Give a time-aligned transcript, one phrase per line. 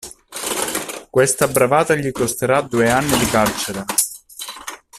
[1.11, 3.85] Questa bravata gli costerà due anni di carcere.